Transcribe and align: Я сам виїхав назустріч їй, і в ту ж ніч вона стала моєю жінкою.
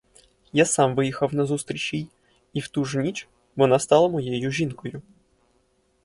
Я 0.53 0.65
сам 0.65 0.95
виїхав 0.95 1.33
назустріч 1.35 1.93
їй, 1.93 2.07
і 2.53 2.59
в 2.59 2.67
ту 2.67 2.85
ж 2.85 2.99
ніч 3.03 3.27
вона 3.55 3.79
стала 3.79 4.09
моєю 4.09 4.51
жінкою. 4.51 5.01